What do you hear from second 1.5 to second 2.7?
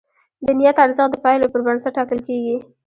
پر بنسټ ټاکل کېږي.